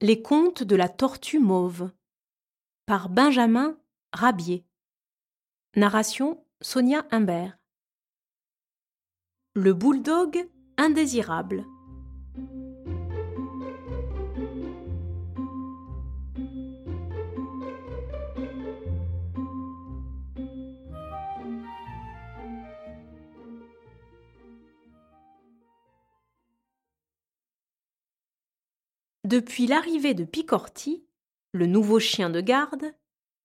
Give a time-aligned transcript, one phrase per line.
[0.00, 1.90] Les contes de la tortue mauve
[2.84, 3.78] par Benjamin
[4.12, 4.66] Rabier.
[5.76, 7.56] Narration Sonia Humbert.
[9.54, 11.64] Le bulldog indésirable.
[29.34, 31.04] Depuis l'arrivée de Picorti,
[31.50, 32.94] le nouveau chien de garde,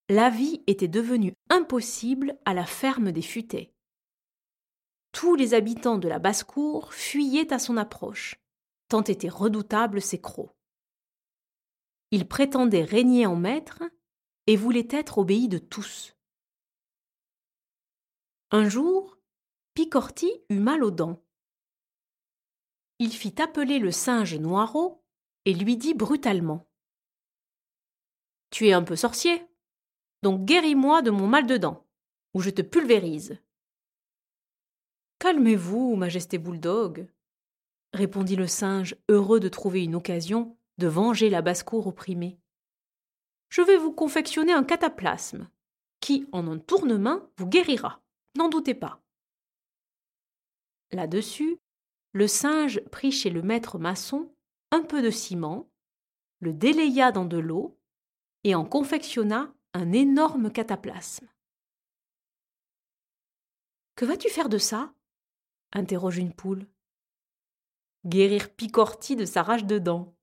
[0.08, 3.74] la vie était devenue impossible à la ferme des futaies.
[5.14, 8.36] Tous les habitants de la basse-cour fuyaient à son approche,
[8.88, 10.56] tant étaient redoutables ses crocs.
[12.12, 13.82] Il prétendait régner en maître
[14.46, 16.16] et voulait être obéi de tous.
[18.52, 19.18] Un jour,
[19.74, 21.24] Picorti eut mal aux dents.
[23.00, 24.99] Il fit appeler le singe Noirot
[25.50, 26.70] et lui dit brutalement
[28.52, 29.42] Tu es un peu sorcier,
[30.22, 31.88] donc guéris-moi de mon mal de dents,
[32.36, 33.42] ou je te pulvérise.
[35.18, 37.08] Calmez-vous, Majesté Bouledog,
[37.94, 42.40] répondit le singe, heureux de trouver une occasion de venger la basse-cour opprimée.
[43.50, 45.50] Je vais vous confectionner un cataplasme,
[46.00, 48.04] qui, en un tournement, vous guérira,
[48.38, 49.02] n'en doutez pas.
[50.92, 51.58] Là-dessus,
[52.12, 54.32] le singe prit chez le maître maçon
[54.72, 55.70] un peu de ciment,
[56.40, 57.80] le délaya dans de l'eau
[58.44, 61.28] et en confectionna un énorme cataplasme.
[63.96, 64.94] Que vas-tu faire de ça?
[65.74, 66.66] interroge une poule.
[68.06, 70.16] Guérir Picorti de sa rage de dents.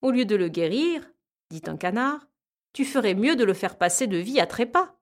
[0.00, 1.08] Au lieu de le guérir,
[1.50, 2.26] dit un canard,
[2.72, 4.96] tu ferais mieux de le faire passer de vie à trépas.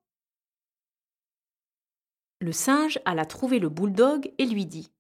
[2.41, 4.93] Le singe alla trouver le bouledogue et lui dit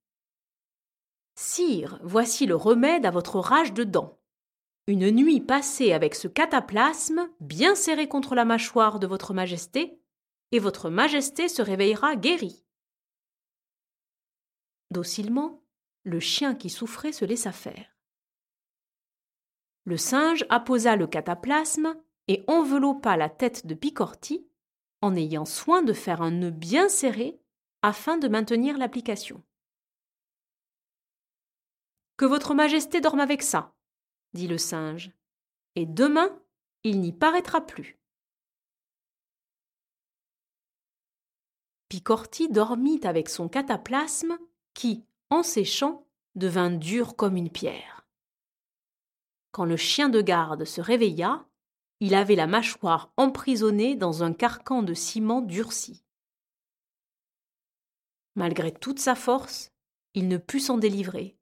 [1.55, 4.19] Sire, voici le remède à votre rage de dents.
[4.89, 10.01] Une nuit passée avec ce cataplasme bien serré contre la mâchoire de votre majesté,
[10.51, 12.65] et votre majesté se réveillera guérie.
[14.91, 15.63] Docilement,
[16.03, 17.87] le chien qui souffrait se laissa faire.
[19.85, 21.95] Le singe apposa le cataplasme
[22.27, 24.45] et enveloppa la tête de Picorti
[25.03, 27.39] en ayant soin de faire un nœud bien serré
[27.83, 29.45] afin de maintenir l'application.
[32.17, 33.75] Que votre majesté dorme avec ça,
[34.33, 35.11] dit le singe,
[35.75, 36.41] et demain
[36.85, 37.99] il n'y paraîtra plus.
[41.89, 44.39] Picorti dormit avec son cataplasme
[44.75, 48.07] qui, en séchant, devint dur comme une pierre.
[49.53, 51.47] Quand le chien de garde se réveilla,
[52.01, 56.05] il avait la mâchoire emprisonnée dans un carcan de ciment durci.
[58.35, 59.71] Malgré toute sa force,
[60.15, 61.37] il ne put s'en délivrer,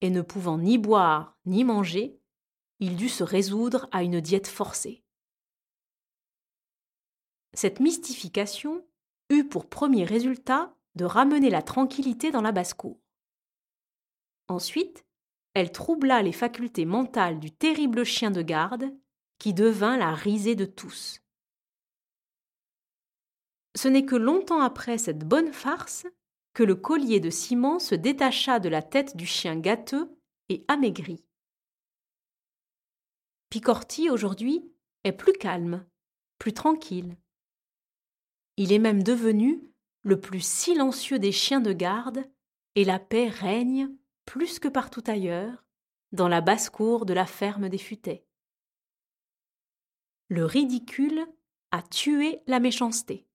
[0.00, 2.20] et ne pouvant ni boire ni manger,
[2.80, 5.02] il dut se résoudre à une diète forcée.
[7.54, 8.86] Cette mystification
[9.30, 13.00] eut pour premier résultat de ramener la tranquillité dans la basse-cour.
[14.48, 15.04] Ensuite,
[15.54, 18.94] elle troubla les facultés mentales du terrible chien de garde,
[19.38, 21.20] qui devint la risée de tous.
[23.76, 26.06] Ce n'est que longtemps après cette bonne farce
[26.58, 30.10] que le collier de ciment se détacha de la tête du chien gâteux
[30.48, 31.24] et amaigri.
[33.48, 34.68] Picorti, aujourd'hui,
[35.04, 35.86] est plus calme,
[36.40, 37.16] plus tranquille.
[38.56, 39.62] Il est même devenu
[40.02, 42.24] le plus silencieux des chiens de garde,
[42.74, 43.90] et la paix règne,
[44.24, 45.64] plus que partout ailleurs,
[46.10, 48.26] dans la basse-cour de la ferme des futaies.
[50.26, 51.24] Le ridicule
[51.70, 53.27] a tué la méchanceté.